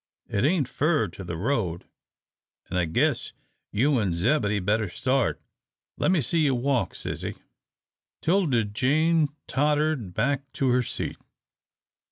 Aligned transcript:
It 0.25 0.43
ain't 0.43 0.67
fur 0.67 1.09
to 1.09 1.23
the 1.23 1.37
road, 1.37 1.85
an' 2.71 2.77
I 2.77 2.85
guess 2.85 3.33
you 3.71 3.99
an' 3.99 4.13
Zebedee 4.13 4.57
better 4.59 4.89
start. 4.89 5.39
Lemme 5.95 6.21
see 6.23 6.39
you 6.39 6.55
walk, 6.55 6.95
sissy." 6.95 7.37
'Tilda 8.23 8.63
Jane 8.63 9.27
tottered 9.45 10.15
back 10.15 10.51
to 10.53 10.69
her 10.69 10.81
seat. 10.81 11.17